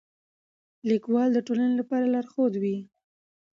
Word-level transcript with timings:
لیکوال 0.89 1.29
د 1.33 1.39
ټولنې 1.47 1.73
لپاره 1.81 2.05
لارښود 2.13 2.53
وي. 2.61 2.77